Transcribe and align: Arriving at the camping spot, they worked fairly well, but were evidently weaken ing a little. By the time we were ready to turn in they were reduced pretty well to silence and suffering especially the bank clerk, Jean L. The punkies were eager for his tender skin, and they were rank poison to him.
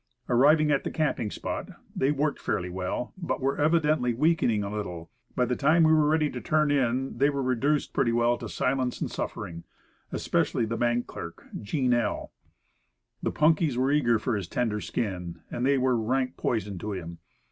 Arriving 0.29 0.71
at 0.71 0.83
the 0.83 0.89
camping 0.89 1.29
spot, 1.29 1.73
they 1.95 2.11
worked 2.11 2.39
fairly 2.39 2.71
well, 2.71 3.13
but 3.19 3.39
were 3.39 3.59
evidently 3.61 4.15
weaken 4.15 4.49
ing 4.49 4.63
a 4.63 4.71
little. 4.75 5.11
By 5.35 5.45
the 5.45 5.55
time 5.55 5.83
we 5.83 5.93
were 5.93 6.09
ready 6.09 6.27
to 6.31 6.41
turn 6.41 6.71
in 6.71 7.19
they 7.19 7.29
were 7.29 7.43
reduced 7.43 7.93
pretty 7.93 8.11
well 8.11 8.35
to 8.39 8.49
silence 8.49 8.99
and 8.99 9.11
suffering 9.11 9.63
especially 10.11 10.65
the 10.65 10.75
bank 10.75 11.05
clerk, 11.05 11.45
Jean 11.61 11.93
L. 11.93 12.31
The 13.21 13.31
punkies 13.31 13.77
were 13.77 13.91
eager 13.91 14.17
for 14.17 14.35
his 14.35 14.47
tender 14.47 14.81
skin, 14.81 15.41
and 15.51 15.67
they 15.67 15.77
were 15.77 15.95
rank 15.95 16.35
poison 16.35 16.79
to 16.79 16.93
him. 16.93 17.19